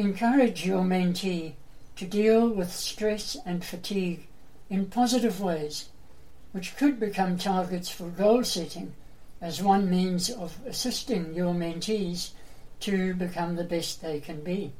Encourage 0.00 0.64
your 0.64 0.82
mentee 0.82 1.52
to 1.94 2.06
deal 2.06 2.48
with 2.48 2.72
stress 2.72 3.36
and 3.44 3.62
fatigue 3.62 4.26
in 4.70 4.86
positive 4.86 5.42
ways, 5.42 5.90
which 6.52 6.74
could 6.78 6.98
become 6.98 7.36
targets 7.36 7.90
for 7.90 8.08
goal 8.08 8.42
setting 8.42 8.94
as 9.42 9.62
one 9.62 9.90
means 9.90 10.30
of 10.30 10.56
assisting 10.66 11.34
your 11.34 11.52
mentees 11.52 12.30
to 12.80 13.12
become 13.12 13.56
the 13.56 13.64
best 13.64 14.00
they 14.00 14.20
can 14.20 14.42
be. 14.42 14.72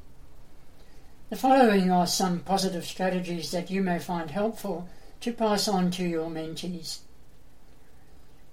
The 1.29 1.35
following 1.35 1.91
are 1.91 2.07
some 2.07 2.39
positive 2.39 2.85
strategies 2.85 3.51
that 3.51 3.69
you 3.69 3.83
may 3.83 3.99
find 3.99 4.31
helpful 4.31 4.89
to 5.19 5.31
pass 5.31 5.67
on 5.67 5.91
to 5.91 6.03
your 6.03 6.31
mentees. 6.31 7.01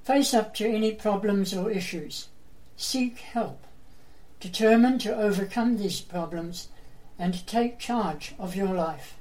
Face 0.04 0.34
up 0.34 0.52
to 0.56 0.68
any 0.68 0.92
problems 0.92 1.54
or 1.54 1.70
issues. 1.70 2.28
Seek 2.76 3.20
help. 3.20 3.64
Determine 4.40 4.98
to 5.00 5.16
overcome 5.16 5.76
these 5.76 6.00
problems 6.00 6.68
and 7.18 7.46
take 7.46 7.78
charge 7.78 8.34
of 8.38 8.54
your 8.54 8.74
life. 8.74 9.16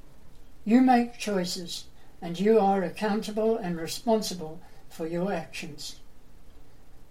You 0.64 0.80
make 0.80 1.18
choices 1.18 1.84
and 2.22 2.38
you 2.38 2.58
are 2.60 2.82
accountable 2.82 3.56
and 3.56 3.76
responsible 3.76 4.60
for 4.88 5.06
your 5.06 5.32
actions. 5.32 5.96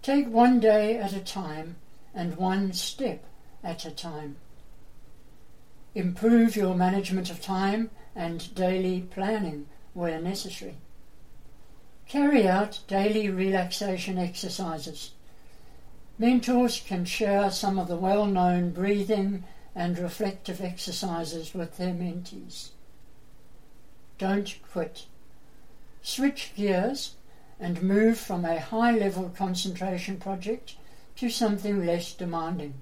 Take 0.02 0.28
one 0.28 0.60
day 0.60 0.96
at 0.96 1.12
a 1.12 1.20
time 1.20 1.76
and 2.14 2.36
one 2.36 2.72
step 2.72 3.24
at 3.62 3.84
a 3.84 3.90
time. 3.90 4.36
Improve 5.94 6.56
your 6.56 6.74
management 6.74 7.30
of 7.30 7.42
time 7.42 7.90
and 8.14 8.54
daily 8.54 9.02
planning 9.02 9.66
where 9.94 10.20
necessary. 10.20 10.76
Carry 12.06 12.48
out 12.48 12.80
daily 12.86 13.28
relaxation 13.28 14.16
exercises. 14.18 15.10
Mentors 16.20 16.80
can 16.80 17.04
share 17.04 17.48
some 17.50 17.78
of 17.78 17.86
the 17.86 17.96
well 17.96 18.26
known 18.26 18.70
breathing 18.70 19.44
and 19.72 19.96
reflective 19.96 20.60
exercises 20.60 21.54
with 21.54 21.76
their 21.76 21.94
mentees. 21.94 22.70
Don't 24.18 24.56
quit. 24.72 25.06
Switch 26.02 26.52
gears 26.56 27.14
and 27.60 27.82
move 27.82 28.18
from 28.18 28.44
a 28.44 28.58
high 28.58 28.90
level 28.90 29.32
concentration 29.36 30.18
project 30.18 30.74
to 31.16 31.30
something 31.30 31.86
less 31.86 32.12
demanding. 32.12 32.74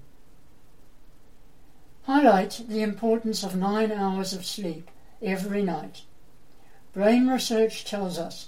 Highlight 2.03 2.63
the 2.67 2.81
importance 2.81 3.43
of 3.43 3.55
nine 3.55 3.91
hours 3.91 4.33
of 4.33 4.45
sleep 4.45 4.89
every 5.21 5.61
night. 5.61 6.01
Brain 6.93 7.27
research 7.27 7.85
tells 7.85 8.17
us 8.17 8.47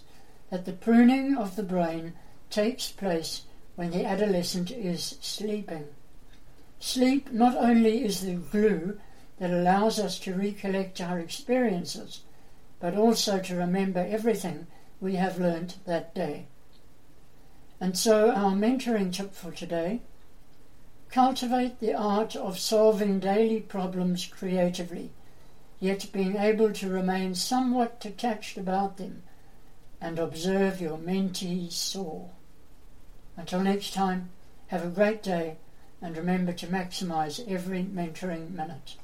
that 0.49 0.65
the 0.65 0.73
pruning 0.73 1.37
of 1.37 1.55
the 1.55 1.63
brain 1.63 2.13
takes 2.49 2.91
place 2.91 3.43
when 3.79 3.91
the 3.91 4.03
adolescent 4.03 4.71
is 4.71 5.17
sleeping. 5.21 5.87
Sleep 6.81 7.31
not 7.31 7.55
only 7.55 8.03
is 8.03 8.19
the 8.19 8.33
glue 8.33 8.99
that 9.37 9.51
allows 9.51 9.97
us 9.97 10.19
to 10.19 10.33
recollect 10.33 10.99
our 10.99 11.17
experiences, 11.17 12.23
but 12.81 12.93
also 12.93 13.39
to 13.39 13.55
remember 13.55 14.01
everything 14.01 14.67
we 14.99 15.15
have 15.15 15.39
learnt 15.39 15.77
that 15.85 16.13
day. 16.13 16.47
And 17.79 17.97
so, 17.97 18.31
our 18.31 18.51
mentoring 18.51 19.13
tip 19.13 19.33
for 19.33 19.53
today 19.53 20.01
cultivate 21.09 21.79
the 21.79 21.93
art 21.93 22.35
of 22.35 22.59
solving 22.59 23.21
daily 23.21 23.61
problems 23.61 24.25
creatively, 24.25 25.11
yet 25.79 26.11
being 26.11 26.35
able 26.35 26.73
to 26.73 26.89
remain 26.89 27.33
somewhat 27.33 28.01
detached 28.01 28.57
about 28.57 28.97
them 28.97 29.23
and 30.01 30.19
observe 30.19 30.81
your 30.81 30.97
mentee 30.97 31.71
soar. 31.71 32.31
Until 33.39 33.61
next 33.61 33.93
time, 33.93 34.31
have 34.67 34.83
a 34.83 34.89
great 34.89 35.23
day 35.23 35.55
and 36.01 36.17
remember 36.17 36.51
to 36.51 36.67
maximize 36.67 37.39
every 37.47 37.83
mentoring 37.85 38.51
minute. 38.51 38.97